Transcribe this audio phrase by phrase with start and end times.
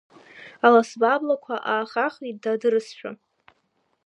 [0.65, 3.11] Аласба аблақәа аахаахеит дадырызшәа.